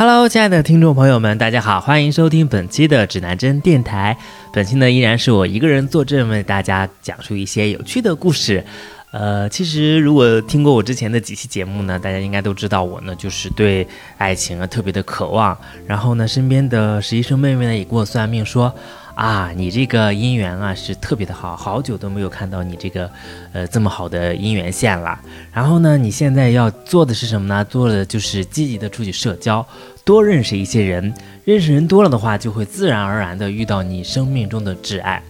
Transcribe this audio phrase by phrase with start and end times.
[0.00, 4.16] Hello，亲爱的听众朋友们，大家好，欢迎收听本期的指南针电台。
[4.50, 8.64] 本期呢依然是我一个人坐镇，为大家讲述一些有趣的故事。
[9.10, 13.86] 呃，其实如果听过我之前的几期节目呢，大家应该都知道我呢就是对
[14.16, 15.54] 爱情啊特别的渴望。
[15.86, 18.74] 然后呢，身边的实习生妹妹呢也给我算命说。
[19.14, 23.10] 啊，你这个姻缘啊是特别的好，好久都没有看到你这个，
[23.52, 25.20] 呃，这么好的姻缘线了。
[25.52, 27.62] 然后呢，你现在要做的是什么呢？
[27.66, 29.66] 做的就是积极的出去社交，
[30.04, 31.12] 多认识一些人。
[31.44, 35.22] 认识人多了的话，就会自然而然的遇到你生命中的挚爱。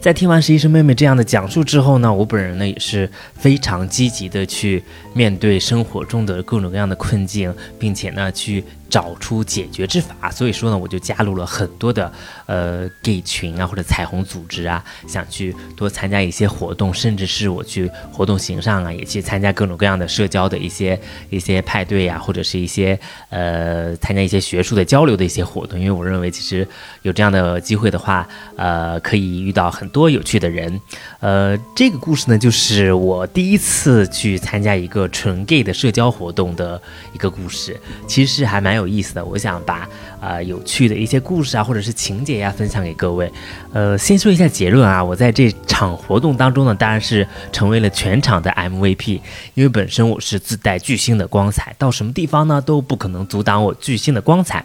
[0.00, 4.82] 在听完实习生妹妹这样的讲述之后呢，我本人呢也是非常积极的去
[5.12, 8.64] 面对生活中的各种各样的困境，并且呢去。
[8.88, 12.10] 找出解决之法，所以说呢，我就加入了很多的
[12.46, 26.66] 呃 gay 群啊，或者彩虹组织啊，想去多参加一些活动，甚至是我去活动行上啊，也去参加各种各样的社交的一些一些派对呀，或者是一些呃参加一些学术的交流的一些活动，因为我认为其实
[27.02, 30.80] 有这样的机会的话，呃，可以遇到很多有趣的人。
[31.20, 36.80] 呃，这个故事呢，就是我第一次去参加一个纯 gay 的社交活动的
[37.12, 38.77] 一个故事，其实还蛮。
[38.78, 39.86] 有意思的，我想把
[40.20, 43.30] 呃有趣的一些故事啊，或者是情节呀，分享给各位。
[43.72, 49.20] 呃，先说一下结论啊，我在这场活动当中呢，当然是成为了全场的 MVP，
[49.54, 54.64] 因为本身我是自带巨星的光彩，到什么地方呢都不可能阻挡我巨星的光彩。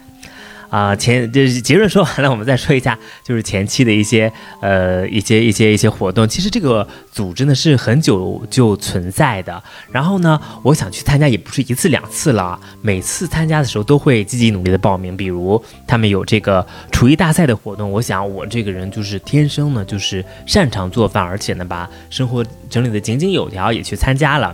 [0.74, 6.28] 啊，前这结论说完了，我们再说一下，就是前期的一些呃一些一些一些活动。
[6.28, 15.16] 其实这个组织呢是很久就存在的，然后呢，我想去参加也不是一次两次了，每次参加的时候都会积极努力的报名。
[15.16, 24.52] 比如他们有这个厨艺大赛的活动，我想我这个人就是天生呢就是擅长做饭，而且呢把生活整理的井井有条，也去参加了。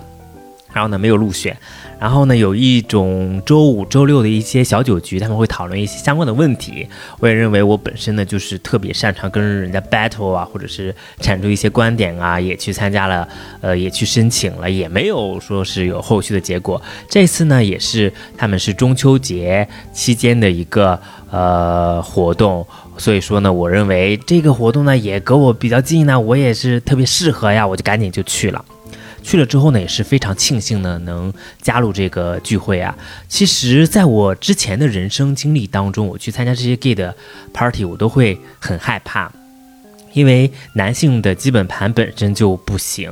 [0.72, 1.56] 然后呢，没有入选。
[1.98, 6.88] 然后呢，有一种周五、周六的一些小酒局，他们会讨论一些相关的问题。
[7.18, 13.28] 我也认为我本身呢，就是特别擅长跟人家 battle 啊，或者是产出一些观点啊，也去参加了，
[13.60, 16.80] 呃，也去申请了，也没有说是有后续的结果。
[17.06, 20.98] 这次呢，也是他们是中秋节期间的一个
[21.30, 22.66] 呃活动，
[22.96, 28.64] 所以说呢，我认为这个活动呢也隔我比较近呢，我也是特别适合呀，我就赶紧就去了。
[29.22, 32.96] 去了之后呢，也是非常庆幸呢，能加入这个聚会啊。
[33.28, 37.14] 其实，在我之前的人生经历当中，我去参加这些 gay 的
[37.52, 39.30] party，我都会很害怕，
[40.12, 43.10] 因为男性的基本盘本身就不行。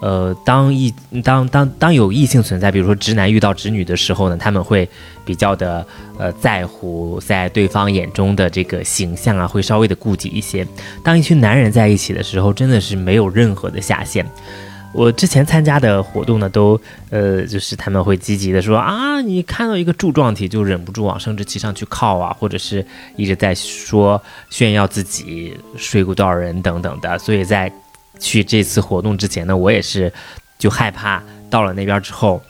[0.00, 0.90] 呃，当异
[1.22, 4.88] 当当当有异性存在，比如说直男遇到直女的时候呢，他们会
[5.26, 5.86] 比较的
[6.18, 10.66] 呃在乎在对方眼中的这个形象啊，会稍微的顾忌一些。
[11.04, 14.24] 当一群男人在一起的时候，真的是没有任何的下限。
[14.92, 16.78] 我之前参加的活动呢，都
[17.10, 22.84] 呃，就是他们会积极的说啊，你看到一个柱状体就忍不住往生殖器上去靠啊，或者是
[23.16, 24.20] 一直在说
[24.50, 27.16] 炫耀自己睡过多少人等等的。
[27.20, 27.72] 所以在
[28.18, 30.12] 去这次活动之前呢，我也是
[30.58, 32.42] 就害怕到了那边之后，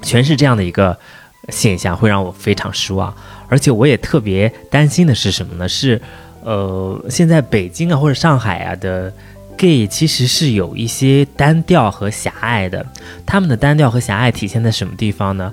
[0.00, 0.98] 全是这样的一个
[1.50, 3.14] 现象，会让我非常失望。
[3.48, 5.68] 而且我也特别担心的是什么呢？
[5.68, 6.00] 是
[6.42, 9.12] 呃，现在北京啊或者上海啊的。
[9.56, 12.84] Gay 其实是有一些单调和狭隘的，
[13.24, 15.52] 他们的单调和狭隘体现在什么地方呢？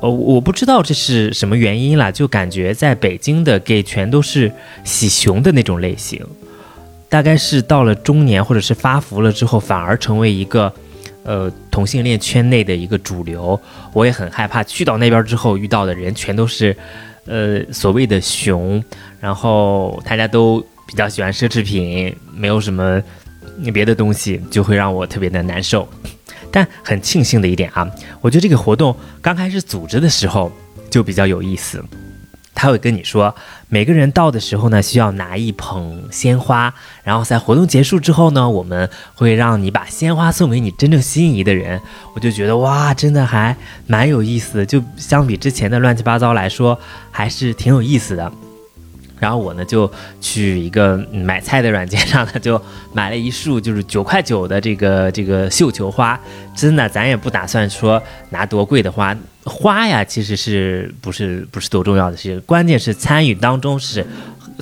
[0.00, 4.52] 呃，我不知道这是什么原因啦，就感觉在北京的 gay 全都是
[4.84, 6.24] 喜熊的那种类型，
[7.08, 10.72] 大概是到了中年或者是发福了之后，反而成为一个
[11.24, 13.60] 呃同性恋圈内的一个主流。
[13.92, 16.76] 我也很害怕去到那边之后遇到的人全都是
[17.26, 18.80] 呃所谓的熊，
[19.18, 23.02] 然后大家都比较喜欢奢侈品，没有什么。
[23.58, 25.88] 你别的东西就会让我特别的难受，
[26.50, 27.88] 但很庆幸的一点啊，
[28.20, 30.50] 我觉得这个活动刚开始组织的时候
[30.88, 31.84] 就比较有意思。
[32.54, 33.32] 他会跟你说，
[33.68, 36.74] 每个人到的时候呢，需要拿一捧鲜花，
[37.04, 41.80] 然后在活动结束之后呢，我们会让你把鲜花送给你真正心仪的人。
[42.16, 43.56] 我就觉得哇，真的还
[43.86, 46.76] 蛮有意思的，就相比之前的乱七八糟来说，
[47.12, 48.32] 还是挺有意思的。
[49.18, 52.60] 然后我呢就去一个买菜的软件上呢，就
[52.92, 56.18] 买了一束就是九块九的这个这个绣球花。
[56.56, 64.04] 真的，咱也不打算说拿多贵的花，花呀其实是不是不是多重要的事情，关键是参与当中是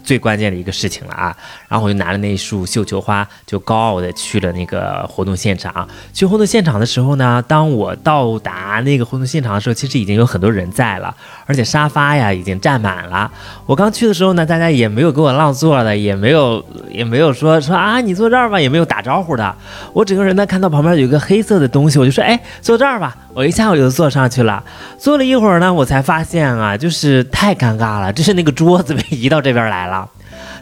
[0.06, 1.36] 最关键的一个事情了啊。
[1.68, 5.86] 然后我就拿着那束绣球花，就高傲的去了那个活动现场。
[6.14, 11.14] 去活动现场的时候呢，当我到达那个活动现场的时候，其实已经有很多人在了，
[11.44, 13.30] 而且沙发呀已经占满了。
[13.66, 19.54] 我刚去的时候呢，大家也没有给我让座的，也没有也没有说说啊你坐这儿吧，也没有打招呼的。
[19.92, 23.16] 我整个人呢看到旁边有一个黑色的东西，我就说哎坐这儿吧。
[23.34, 24.64] 我一下我就坐上去了，
[24.98, 29.95] 坐了一会儿呢，我才发现啊，就是太尴尬了，就是那个桌子被移到这边来了，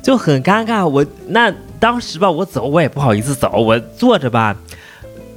[0.03, 0.87] 就很尴尬。
[0.87, 4.55] 我那当时吧，我走我也不好意思走，我坐着吧，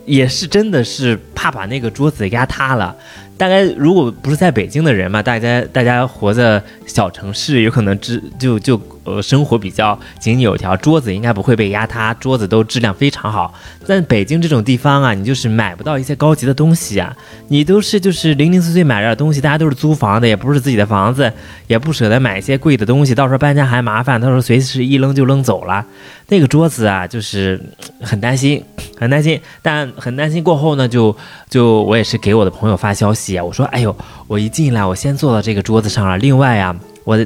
[0.05, 2.95] 也是真的是怕把那个桌子压塌了。
[3.37, 8.75] 大概如果不是在北京的人嘛，大家大家活在小城市，有可能只就就
[9.07, 13.53] 呃生活比较井井有条，桌子应该不会被压塌，桌子都质量非常好。
[13.87, 17.15] 但北京这种地方啊，你就是买不到一些高级的东西啊，
[17.47, 21.31] 你都是就是零零碎碎买点东西，大家都是租房的，也不是自己的房子，
[21.67, 25.85] 也不舍得买一些贵的东西，到时候搬家还麻烦，到时候随时一扔就扔走了。
[26.29, 27.57] 那个桌子啊，就是
[28.01, 28.61] 很担心，
[28.99, 31.15] 很担心，但很担心过后呢，就
[31.49, 33.43] 就我也是给我的朋友发消息啊。
[33.43, 33.95] 我说，哎呦，
[34.27, 36.17] 我一进来，我先坐到这个桌子上了。
[36.17, 36.75] 另外啊，
[37.05, 37.25] 我的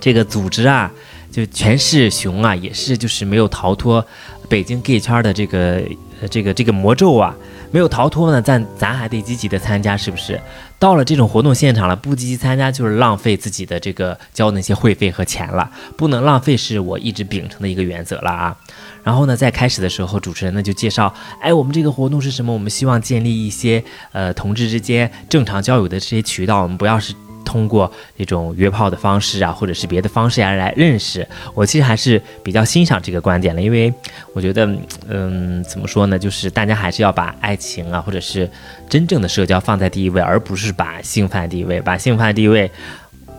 [0.00, 0.90] 这个组织啊，
[1.30, 4.04] 就全是熊啊，也是就是没有逃脱
[4.48, 5.82] 北京 gay 圈的这个
[6.30, 7.34] 这个这个魔咒啊，
[7.70, 10.40] 没有逃脱呢，咱咱还得积极的参加，是不是？
[10.78, 18.54] 到了这种活动现场了，不积极参加就是浪费自己的这个交那些会费和钱了，不能浪费，是我一直秉承的一个原则了啊。
[19.02, 22.52] 然后呢，在开始的时候，主持人呢就介绍，哎，我们这个活动是什么？
[22.52, 23.82] 我们希望建立一些
[24.12, 27.14] 呃同志之间正常交友的这些渠道，我们不要是
[27.44, 31.26] 通过这种约炮的方式啊，或者是别的方式呀来认识。
[31.54, 33.92] 我其实还是比较欣赏这个观点的，因为
[34.32, 34.68] 我觉得，
[35.08, 38.50] 嗯，怎么说呢，就是大家还是要把爱情啊，或者是
[38.88, 42.70] 真正的社交放在第一位，而不是把性放在第一位，把性放在第一位。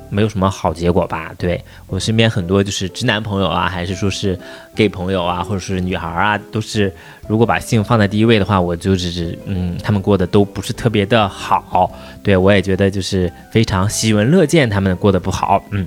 [0.09, 1.31] 没有什么好结果吧？
[1.37, 4.37] 对我身边很多就是直男朋友啊，还是说是
[4.75, 6.93] gay 朋友啊，或者是女孩啊，都是
[7.27, 11.91] 如果把性放在第一位的话，我就只是嗯，他们过得都不是特别的好。
[12.23, 15.85] 对我也觉得就是非常喜闻乐见，他们过得不好，嗯。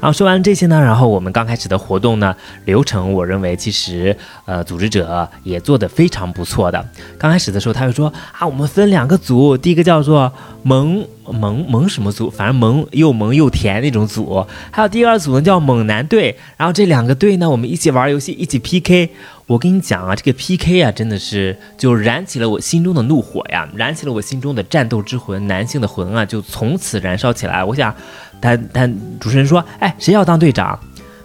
[0.00, 4.14] 然后说完这些呢，然后我们刚开始的活动呢流程，我认为其实
[4.44, 6.84] 呃组织者也做得非常不错的。
[7.16, 10.30] 刚开始的时候，他会说啊，我们分两个组，第一个叫做
[10.62, 11.02] 萌
[11.32, 16.36] 萌萌什么组，反正萌又萌又甜那种组，还有第二组呢叫猛男队。
[16.56, 19.10] 然后这两个队呢，我们一起玩游戏，一起 PK。
[19.46, 27.62] 我跟你讲啊，这个 PK 啊，真的是就燃起了我心中的怒火呀，燃起了我心中的战斗之魂，男性的魂啊，就从此燃烧起来。
[27.62, 27.94] 我想，
[28.40, 28.86] 他他
[29.20, 30.78] 主持人说，哎，谁要当队长？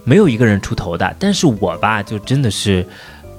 [0.03, 1.15] 没有一个人出头的。
[1.17, 2.85] 但是我吧，就真的是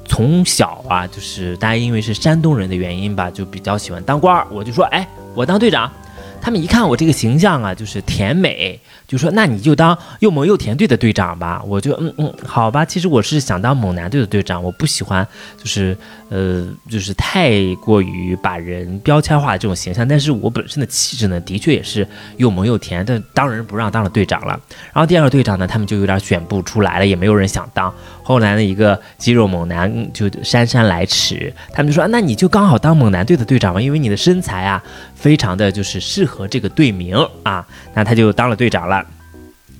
[0.07, 4.47] 从小啊，就是大家因为是山东人的原因吧，就比较喜欢当官儿。
[4.51, 5.93] 我就说，哎，我当队长。
[6.41, 8.81] 他们一看我这个形象啊，就是甜美。
[9.07, 12.85] 就说那你就当又萌又甜队的队长吧，我就嗯嗯好吧。
[12.85, 15.27] 其实我是想当猛男队的队长，我不喜欢
[15.59, 15.97] 就是
[16.29, 17.51] 呃就是太
[17.83, 20.07] 过于把人标签化的这种形象。
[20.07, 22.07] 但是我本身的气质呢，的确也是
[22.37, 24.59] 又萌又甜，但当仁不让当了队长了。
[24.93, 27.93] 然后第二个队长呢，他们就有点选不出来了，也没有人想当。
[28.31, 34.81] 后来的，一个肌肉猛男就姗姗来迟，他们就说那你就刚好当猛男队的队长吧，因为你的身材啊
[35.17, 37.67] 非常的就是适合这个队名啊。
[37.93, 39.05] 那他就当了队长了。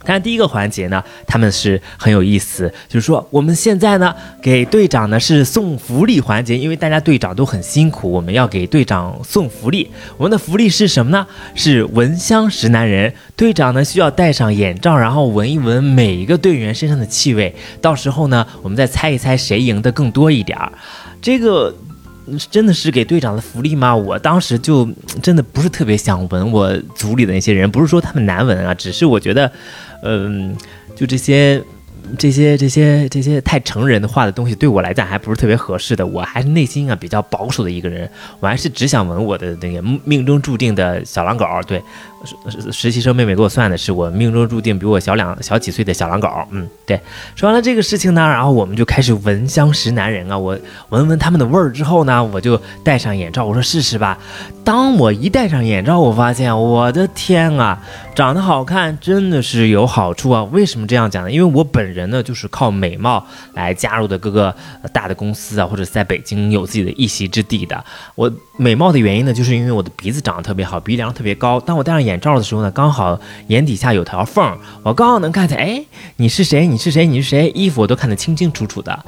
[0.05, 9.91] 但第一个环节呢，他们是很有意思，就是说我们现在呢给队长呢是送福利环节，因为大家队长都很辛苦，我们要给队长送福利。
[10.17, 11.27] 我们的福利是什么呢？
[11.55, 13.13] 是闻香识男人。
[13.37, 20.73] 队长呢需要戴上眼罩，然后闻一闻每一个队员身上的气味，到时候呢我们再猜一猜谁赢的更多一点儿。
[21.21, 21.75] 这个。
[22.51, 23.95] 真的是给队长的福利吗？
[23.95, 24.89] 我当时就
[25.23, 29.51] 真的不是特别想闻我组里的那些人，不是说他们难闻啊，只是我觉得，
[30.03, 30.57] 嗯，
[30.95, 31.63] 就这些。
[32.19, 41.47] 这些这些这些太成人的话的东西对我来讲还不是特别合适的，我还是内心啊比较保守的一个人，我还是只想闻我的那个命中注定的小狼狗。
[41.67, 41.83] 对，
[42.49, 46.29] 实实习生妹妹给我算的是我命中注定比我小两小几岁的小狼狗。
[46.51, 47.01] 嗯，对。
[47.35, 50.39] 说完了这个事情呢，然后我们就开始闻香识男人啊。
[50.39, 50.59] 我
[50.91, 54.19] 闻闻他们的味儿之后呢，我就戴上眼罩，我说试试吧。
[54.65, 57.81] 当我一戴上眼罩，我发现我的天啊，
[58.15, 60.45] 长得好看真的是有好处啊。
[60.45, 61.31] 为什么这样讲呢？
[61.31, 62.11] 因为我本人。
[62.11, 63.25] 呢，就是靠美貌
[63.55, 64.53] 来加入的各个
[64.93, 67.85] 大的公司啊，或者在北京有自己的一席之地的。
[68.17, 68.29] 我
[68.61, 71.59] 美貌的原因呢，就是因为我的鼻子长得特别好，鼻梁特别高。
[71.59, 75.83] 当我戴上眼罩的时候呢，刚好眼底下有条缝，我刚好能看见，哎，
[76.17, 76.67] 你是谁？
[76.67, 77.07] 你是谁？
[77.07, 77.49] 你是谁？
[77.55, 79.03] 衣服我都看得清清楚楚的。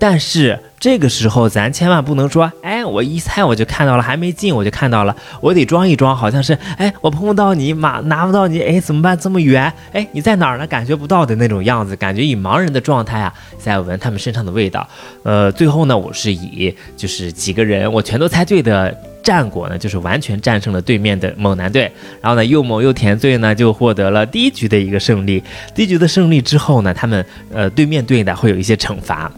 [0.00, 9.18] 但是这个时候，咱千万不能说，哎，我一猜我就看到了，还没进我就看到了，我得装一装，好像是，哎，我碰不到你，马拿不到你，哎，怎么办？
[9.18, 10.64] 这么远，哎，你在哪儿呢？
[10.68, 14.86] 感觉不到的那种样子，感觉以盲人的状态啊，在闻他们身上的味道。
[15.24, 21.90] 呃，最后呢，我是以就是几个人我全都猜对的战果呢，就是完全战胜了对面的猛男队，
[22.20, 25.42] 然后呢，又猛又甜队呢，就获得了第一局的一个胜利。
[25.74, 29.30] 第一局的胜利之后呢，他们呃对面队呢会有一些惩罚。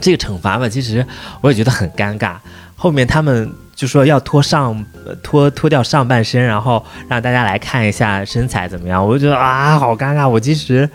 [0.00, 1.04] 这个惩罚吧，其实
[1.42, 2.36] 我也觉得很尴尬。
[2.74, 4.82] 后面他们就说要脱上
[5.22, 9.06] 脱脱掉上半身，然后让大家来看一下身材怎么样。
[9.06, 10.26] 我就觉得啊，好尴尬。
[10.26, 10.88] 我其实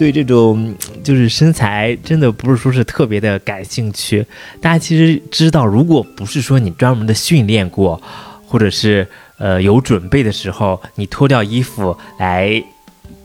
[0.00, 4.24] 对这种 就是身材真的不是说是特别的感兴趣。
[4.58, 8.00] 大家其实知道，如果不是说你专门的训练过，
[8.46, 12.64] 或者是呃有准备的时候，你脱掉衣服来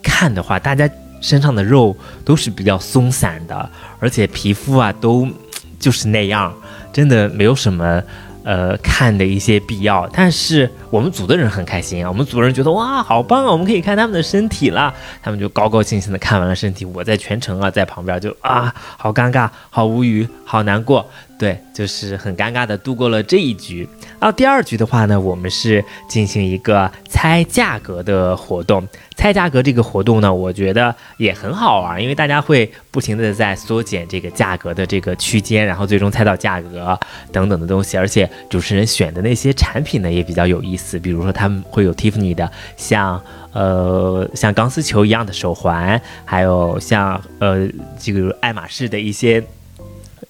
[0.04, 0.90] 看的话，大家。
[1.22, 3.68] 身上的肉都是比较松散的，
[4.00, 5.28] 而且皮肤啊都
[5.80, 6.54] 就是那样，
[6.94, 8.04] 真的没有什么
[8.46, 10.08] 呃看的一些必要。
[10.14, 16.86] 但是我们组的人很开心啊，我们组人觉得哇好棒啊，我们可以看他们的身体了，他们就高高兴兴的看完了身体。
[16.86, 21.06] 我在全程啊在旁边就啊好尴尬，好无语，好难过。
[21.38, 23.86] 对，就是很尴尬的度过了这一局。
[24.20, 28.88] 然后第二局的话呢，我们是进行一个猜价格的活动。
[29.18, 36.98] 猜价格这个活动呢，我觉得也很好玩，因为大家会不停的在缩减这个价格的这个区间，然后最终猜到价格
[37.34, 37.98] 等等的东西。
[37.98, 40.98] 而且主持人选的那些产品呢，也比较有意思。
[40.98, 47.68] 比如说他们会有 Tiffany 的，像呃像钢丝球一样的手环，还有像呃
[48.00, 49.44] 这个爱马仕的一些。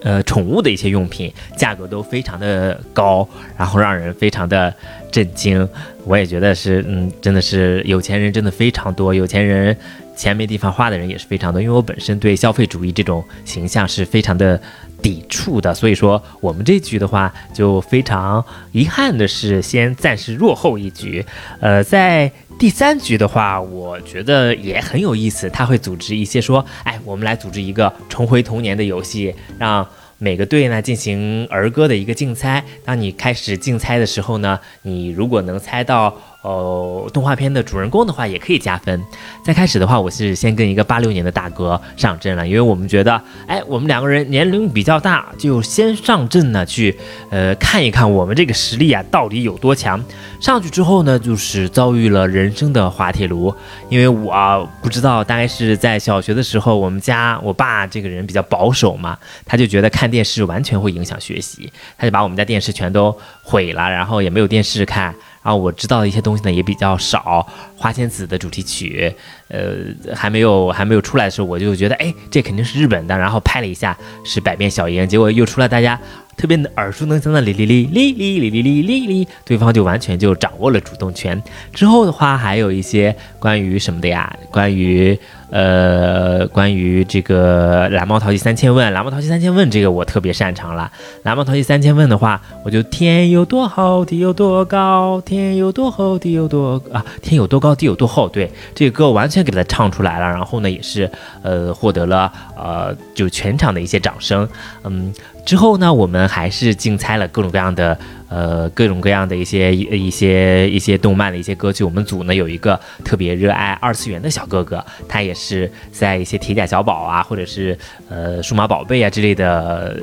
[0.06, 4.72] 呃，宠物的一些用品价格都非常的高，然后让人非常的
[5.12, 5.68] 震惊。
[6.04, 9.76] 我也觉得是，嗯，真的是有钱人真的非常多，有钱人
[10.16, 11.62] 钱没地方花的人也是非常多。
[11.62, 14.60] 因为我本身对消费主义这种形象是非常的
[15.02, 21.26] 抵触的，所以说我们这局的话就非常遗憾的是先暂时落后一局。
[21.60, 29.86] 呃，在第三局的话，我觉得也很有意思，他会组织一些说，哎，我们来组织一个重回童年的游戏，让。
[30.18, 32.64] 每个队呢进行儿歌的一个竞猜。
[32.86, 36.16] 当你开始竞猜的时候呢，你如果能猜到。
[36.46, 39.04] 哦，动画片的主人公的话也可以加分。
[39.44, 46.96] 在开始的话，我是先跟一个八六年的大哥上阵了，因为我们觉得，哎，我们两个人年龄比较大，就先上阵呢，去
[47.32, 50.00] 呃看一看我们这个实力啊到底有多强。
[50.40, 53.52] 上去之后呢，就是遭遇了人生的滑铁卢，
[53.90, 65.16] 因为我不知道，大概是在小学的时候，我们家我爸这个人比较保守嘛，他就觉得看电视完全会影响学习，他就把我们家电视全都毁了，然后也没有电视看。
[65.46, 67.46] 啊我知道的一些东西呢也比较少，
[67.78, 69.14] 花仙子的主题曲，
[69.48, 69.76] 呃，
[70.16, 73.16] 还没有还没有出来的时候，我就觉得，哎，这肯定是日本的。
[73.16, 76.00] 然后拍了一下是百变小樱，结果又出来大家
[76.38, 81.42] 特别耳熟能详的哩哩哩哩哩哩哩哩哩哩，对方就完全就掌握了主动权。
[81.74, 84.36] 之后的话还有一些关于什么的呀？
[84.52, 85.18] 关于。
[85.52, 90.92] 呃，关于这个蓝猫淘气三千问，蓝猫淘气三千问这个我特别擅长了。
[91.24, 98.28] 蓝猫淘气三千问的话，我就天有多厚，地有多高，天有多厚，地有多啊，天有多高，地有多厚。
[98.28, 101.10] 对，这个歌完全给他唱出来了，然后呢，也是
[101.42, 104.50] 呃获得了呃就全场的一些掌声。
[104.84, 105.14] 嗯，
[105.46, 107.98] 之后呢，我们还是竞猜了各种各样的。
[108.36, 117.78] 呃，各种各样的一些一些一些动漫的一些歌曲，我们组呢有一个特别热爱二次元的小哥哥，他也是在一些铁甲小宝啊，或者是
[118.10, 119.98] 呃数码宝贝啊之类的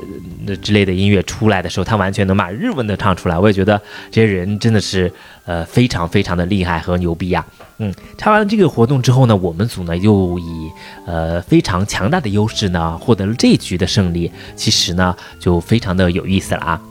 [0.63, 3.37] 之类的音乐出来的时候，他完全能把日文的唱出来。
[3.37, 5.13] 我也觉得这些人真的是
[5.45, 7.45] 呃非常非常的厉害和牛逼呀。
[7.77, 10.71] 嗯，唱完了这个活动之后呢，我们组呢又以
[11.05, 14.31] 呃非常强大的优势呢获得了这局的胜利。
[14.55, 16.81] 其实呢就非常的有意思了啊。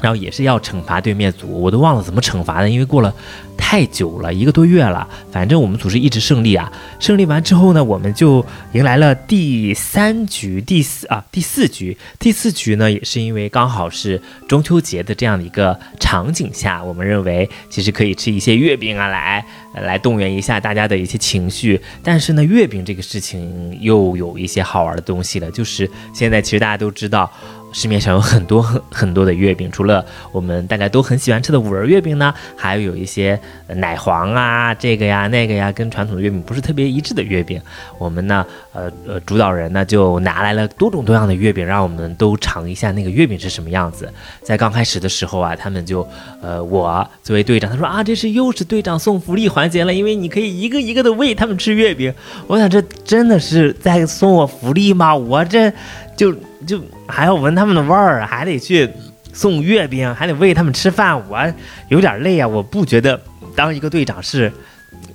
[0.00, 3.12] 然后也是要惩罚对面组，我都忘了怎么惩罚的，因为过了
[3.56, 5.06] 太久了，一个多月了。
[5.32, 11.96] 反正我们组是一直胜利啊，胜利完之后呢，我们就迎来了第三局、第四啊第四局。
[12.18, 21.80] 第四局呢，也是因为刚好是中秋节的这样的一个场景下，我们认为其实可以吃一些月饼啊，来来动员一下大家的一些情绪。
[22.02, 27.30] 但是呢，月饼这个事情又有一些好玩的东西了，就是现在其实大家都知道。
[27.72, 37.60] 市面上有很多很 很多的月饼，除了我们大家都很喜欢吃的五仁月饼呢，还有一些奶黄啊，这个呀那个呀，跟传统的月饼不是特别一致的月饼。
[37.98, 44.12] 我们呢，呃呃，主导人呢就拿来了多种多样的月饼，让我们都尝一下那个月饼是什么样子。
[44.42, 46.06] 在刚开始的时候啊，他们就，
[46.40, 52.12] 呃，我作为队长，他说啊，这是又是队长送福利环节了，因为你可以一个一个的喂他们吃月饼。
[52.46, 55.14] 我想这真的是在送我福利吗？
[55.14, 55.72] 我这
[56.16, 56.34] 就
[56.66, 58.88] 就还要闻他们的味儿，还得去
[59.32, 61.54] 送月饼，还得喂他们吃饭，我
[61.88, 62.46] 有点累啊！
[62.46, 63.20] 我不觉得
[63.54, 64.52] 当一个队长是。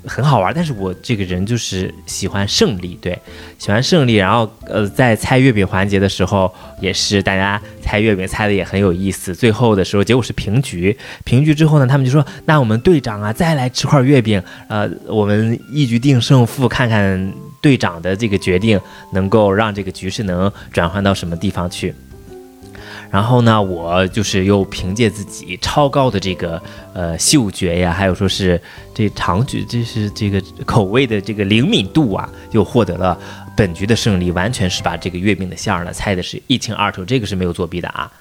[0.06, 3.18] 很好玩，但是我这个人就是喜欢胜利，对，
[3.58, 4.16] 喜欢胜利。
[4.16, 9.34] 然后，呃，在猜月饼环节的时候，也是大家猜月饼猜的也很有意思。
[9.34, 10.96] 最后的时候，结果是平局。
[11.24, 17.34] 平局之后呢，他们就说：“那我们队长啊，再来吃块月饼，呃，我们一局定胜负，看看
[17.64, 18.80] 队长的这个决定
[19.12, 21.96] 能够让这个局势能转换到什么地方去。”
[23.10, 26.60] 然后呢，我就是又凭借自己超高的这个
[26.96, 28.60] 呃嗅觉呀，还有说是
[28.92, 33.16] 这尝觉，这是这个口味的这个灵敏度啊，又获得了
[33.56, 38.12] 本局的胜利，完全是把这个月饼的馅儿呢猜的是一清二楚，这个是没有作弊的啊。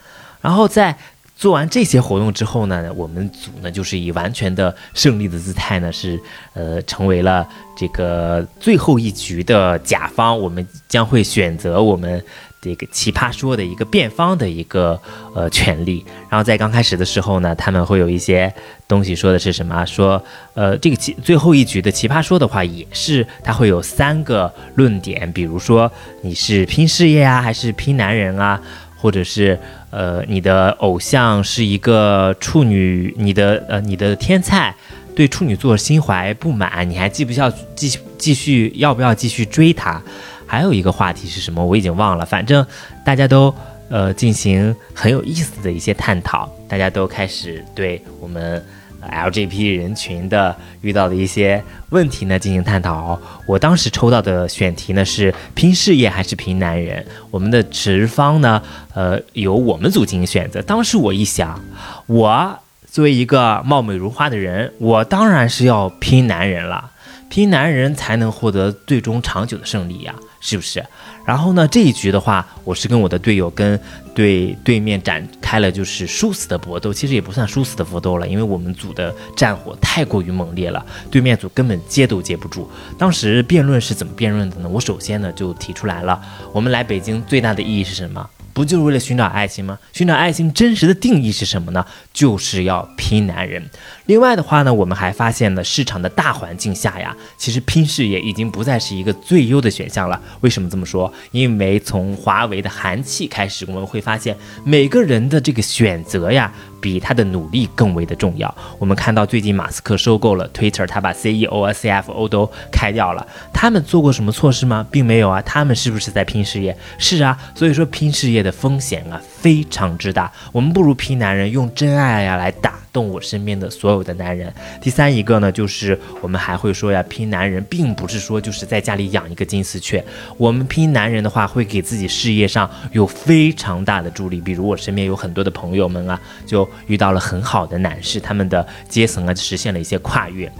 [0.42, 0.94] 然后在
[1.42, 6.20] 做完这些活动之后呢，我们组呢就是以完全的胜利的姿态呢，是
[6.54, 7.44] 呃成为了
[7.76, 12.22] 这个最后一局的甲方，我们将会选择我们。
[12.64, 14.96] 这个奇葩说的一个辩方的一个
[15.34, 18.54] 呃权利，然后在刚开始的时候呢，他们会有一些
[18.86, 19.84] 东西说的是什么？
[19.84, 20.22] 说
[20.54, 28.62] 呃这个奇最后一局的奇葩说的话，也是它会有三个论点，比如说你是拼事业啊，还是拼男人啊，
[29.02, 29.58] 或者是
[29.90, 34.72] 呃你的偶像是一个处女，你的呃你的天菜
[35.12, 40.00] 对处女座心怀不满，你还继不要继续继续要不要继续追他？
[40.46, 41.66] 还有一个话题是什么？
[41.66, 42.24] 我已经忘了。
[42.24, 42.64] 反正
[43.04, 43.52] 大家都
[43.88, 48.64] 呃进行很有意思的一些探讨，大家都开始对我们
[49.10, 53.20] LGP 人群的遇到的一些问题呢进行探讨。
[53.46, 57.04] 我当时抽到的选题呢是拼事业还是拼男人？
[57.30, 58.62] 我们的持方呢，
[58.94, 60.62] 呃，由我们组进行选择。
[60.62, 61.60] 当时我一想，
[62.06, 62.58] 我
[62.90, 66.90] 作为一个貌美如花的人，我当然是要拼男人了，
[67.28, 70.14] 拼男人才能获得最终长久的胜利呀。
[70.44, 70.84] 是不是？
[71.24, 71.68] 然后呢？
[71.68, 73.78] 这一局的话，我是跟我的队友跟
[74.12, 76.92] 对对面展开了就是殊死的搏斗。
[76.92, 82.68] 其实也不算殊死的搏斗了，因为我们组的战火太过于猛烈了，对面组根本接都接不住。
[82.98, 84.68] 当时辩论是怎么辩论的呢？
[84.68, 86.20] 我首先呢就提出来了，
[86.52, 88.28] 我们来北京最大的意义是什么？
[88.52, 89.78] 不就是为了寻找爱情吗？
[89.92, 91.84] 寻找爱情真实的定义是什么呢？
[92.12, 93.70] 就是要拼男人。
[94.06, 100.20] 另外的话呢，我们还发现了市场的大环境下呀，其实拼事业已经不再是一个最优的选项了。
[100.40, 101.12] 为什么这么说？
[101.30, 106.52] 因为从华为的寒气开始，我们会发现每个人的这个选择呀。
[106.82, 108.54] 比他的努力更为的重要。
[108.78, 113.26] 我们看到最近马斯克收购了 Twitter，他把 CEO 和 CFO 都开掉了。
[113.54, 114.84] 他们做过什么错事吗？
[114.90, 115.40] 并没有啊。
[115.40, 116.76] 他们是不是在拼事业？
[116.98, 117.38] 是啊。
[117.54, 120.30] 所以说拼事业的风险啊非常之大。
[120.50, 122.81] 我们不如拼男人，用真爱呀来打。
[122.92, 124.52] 动我身边的所有的男人。
[124.80, 130.04] 第三一个呢，就是我们还会说呀，拼男人并不是说就是在家里养一个金丝雀。
[130.36, 134.40] 我们拼男人的话，会给自己事业上有非常大的助力。
[134.40, 140.52] 比如我身边有很多的朋友们啊，就遇到了很好的男士，他们的阶层啊实现了一些跨越。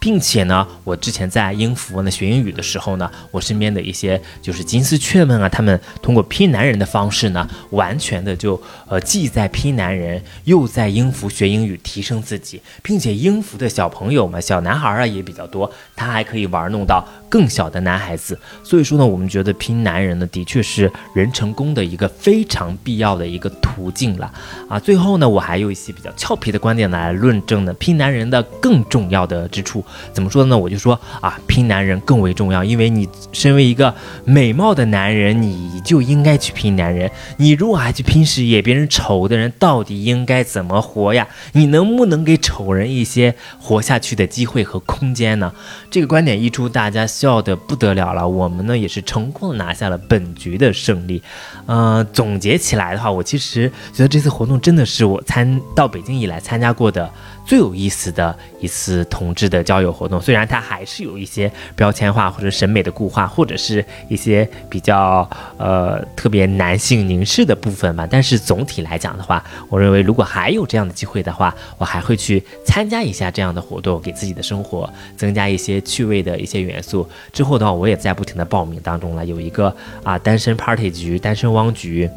[0.00, 18.38] 并且呢，我之前在英孚呢学英语的时候呢，我身边的一些就是金丝雀们啊，他们通过拼男人的方式呢，完全的就呃既在拼男人，又在英孚学英语提升自己，并且英孚的小朋友嘛，小男孩啊也比较多，他还可以玩弄到更小的男孩子。
[18.62, 24.32] 所以说呢，我们觉得拼男人呢，的确是人成功的一个非常必要的一个途径了
[24.68, 24.78] 啊。
[24.78, 29.84] 最后呢，我还有一些比较俏皮的观点来论证呢，拼男人的更重要的之处。
[30.12, 30.56] 怎么说呢？
[30.56, 37.10] 我就说啊，拼男人更为重要，因为你身为一个美貌的男人，你就应该去拼男人。
[37.36, 41.28] 你如果还去拼事业，别人丑的人到底应该怎么活呀？
[41.52, 45.52] 你能不能给丑人一些活下去的机会和空间呢？
[45.90, 48.28] 这个观点一出，大家笑得不得了了。
[48.28, 51.22] 我们呢也是成功拿下了本局的胜利。
[51.66, 57.10] 呃，总结起来的话，我其实觉得这次活动真的是我参到北京以来参加过的。
[57.48, 77.08] 最有意思的一次同志的交友活动，虽然它还是有一些标签化或者审美的固化，或者是一些比较呃特别男性凝视的部分吧，但是总体来讲的话，我认为如果还有这样的机会的话，我还会去参加一下这样的活动，给自己的生活增加一些趣味的一些元素。
[77.32, 82.10] 之后的话，我也在不停的报名当中了，有一个啊单身 party 局、单身汪局。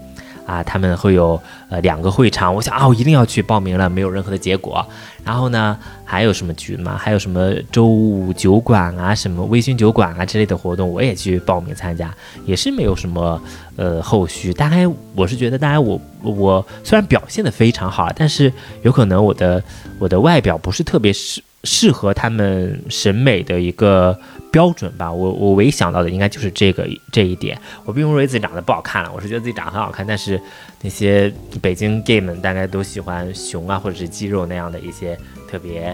[0.51, 4.85] 啊，他们会有呃两个会场，我想啊，我一定要去报名了，没有任何的结果。
[5.23, 6.97] 然后呢，还有什么局吗？
[6.97, 12.13] 还有什么周五酒馆啊，什么微醺酒馆啊之类的活动，我也去报名参加，
[12.45, 13.41] 也是没有什么
[13.77, 14.51] 呃后续。
[14.51, 14.85] 大概
[15.15, 19.63] 我是觉得，大概我我虽然表现的非常好，但是有可能我的
[19.99, 24.17] 我的外表不是特别适适合他们审美的一个
[24.51, 25.11] 标准吧。
[25.11, 27.59] 我我唯一想到的应该就是这个这一点。
[27.85, 30.41] 我并不认为自己长得不好看了，我是觉得自己长得很好看，但是
[30.81, 35.17] 那些北京 gay 们大概都喜欢熊啊或者是肌肉那样的一些。
[35.51, 35.93] 特别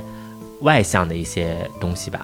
[0.61, 2.23] 外向的一些东西吧，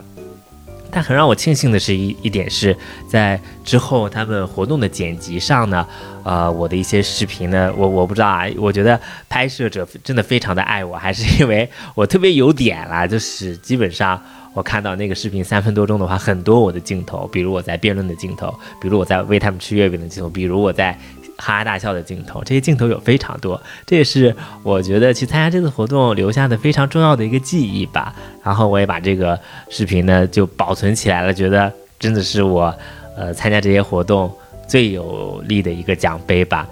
[0.93, 2.75] 但很让我庆幸的是一一点是
[3.07, 5.87] 在之后他们活动的剪辑上呢，
[6.23, 14.21] 呃，我的一些视频呢，我我不知道啊，我觉得拍摄者真的非常的爱我，还是因为我特别有点啦， 就是基本上
[14.53, 20.97] 我看到那个视频三分多钟的话，很多我的镜头，比如我在辩论的镜头，比如我在喂他们吃月饼的镜头，比如我在。
[21.43, 28.15] 哈哈大笑的镜头，这些镜头有非常多，这也是我觉得去参加这次活动留下的非常重要的一个记忆吧。
[28.41, 29.37] 然后我也把这个
[29.69, 32.73] 视频呢就保存起来了，觉得真的是我
[33.17, 34.33] 呃参加这些活动
[34.65, 36.65] 最有力的一个奖杯吧。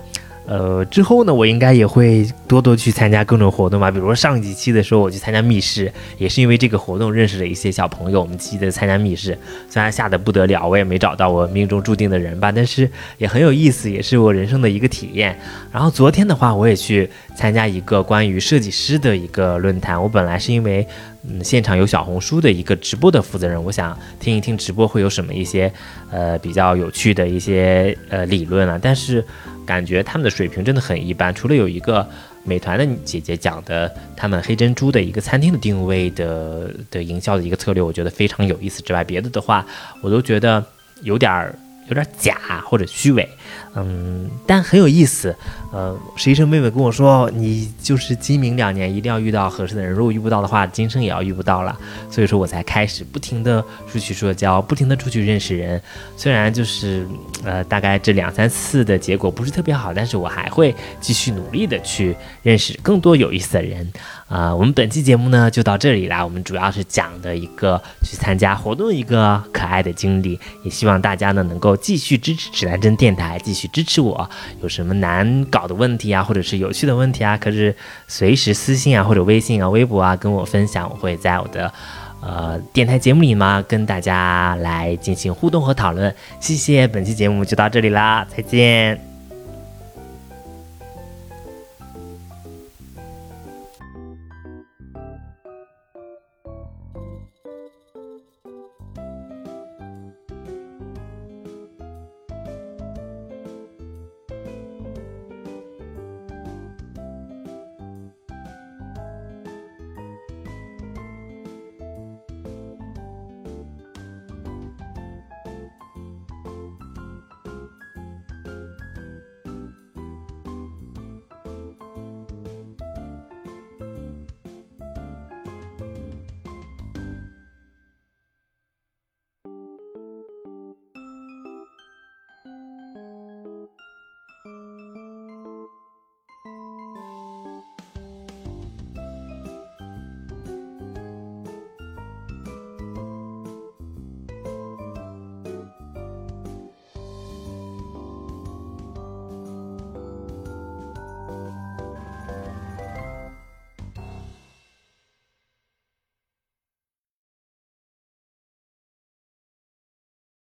[0.52, 3.90] 呃，之后呢，我应该也会多多去参加各种活动吧。
[3.90, 8.20] 比如说上几期的时候，我去参加密室，也是因为这个活动认识了一些小朋友。
[8.20, 9.38] 我们记得参加密室，
[9.70, 15.40] 虽然吓得不得了，我也没找到我命中注定的人吧，但是也很有意思，也是我人生的一个体验。
[15.72, 20.04] 然后昨天的话，我也去参加一个关于设计师的一个论坛。
[20.04, 20.86] 我本来是因为。
[21.24, 25.72] 嗯，现场有小红书的一个直播的负责人，我想听一听直播会有什么一些
[26.10, 29.24] 呃比较有趣的一些呃理论啊，但是
[29.66, 31.34] 感觉他们的水平真的很一般。
[31.34, 32.08] 除了有一个
[32.44, 39.66] 美团的姐姐讲的他们黑珍珠的一个餐厅的定位的的营销的一个策略，我觉得非常有意思之外，别的的话
[40.02, 40.64] 我都觉得
[41.02, 41.56] 有点儿。
[41.88, 43.28] 有点假或者虚伪，
[43.76, 45.36] 嗯，但很有意思。
[45.72, 51.78] 呃，实习生妹妹跟我说，你就是今明两年一定要遇到合适的人，如果遇不到的话，今生也要遇不到了。
[52.10, 55.82] 所以说我才开始不停的出去社交，不停的出去认识人。
[56.18, 57.08] 虽然就是
[57.46, 63.90] 呃，大概这两三次的结果不是特别好，但是我还会继续努力的去认识更多有意思的人。
[64.28, 66.24] 啊，我们本期节目呢就到这里啦。
[66.24, 74.30] 我们主要是讲的一个去参加活动一个可爱的经历，也希望大家呢能够继续支持指南针电台，继续支持我。
[74.62, 77.76] 有什么难搞的问题啊，或者是有趣的问题啊，可是
[78.08, 81.74] 随时私信啊，或者微信啊、微博啊跟我分享，我会在我的
[82.22, 86.14] 呃电台节目里嘛跟大家来进行互动和讨论。
[86.40, 89.11] 谢谢，本期节目就到这里啦，再见。